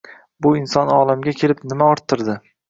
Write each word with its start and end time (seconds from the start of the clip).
Bu 0.45 0.53
inson 0.59 0.89
olamga 0.93 1.35
kelib, 1.43 1.61
nima 1.75 1.91
orttirdi? 1.97 2.39